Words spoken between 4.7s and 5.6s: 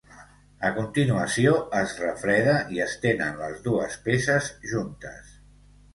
juntes.